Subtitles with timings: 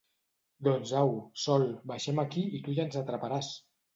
[0.67, 3.51] Doncs au, Sol, baixem aquí i tu ja ens atraparàs!